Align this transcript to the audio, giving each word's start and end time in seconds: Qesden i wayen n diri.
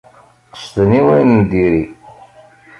Qesden 0.57 0.91
i 0.99 1.01
wayen 1.05 1.31
n 1.39 1.41
diri. 1.49 1.83